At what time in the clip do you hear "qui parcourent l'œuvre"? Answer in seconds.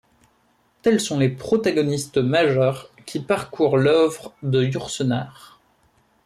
3.05-4.33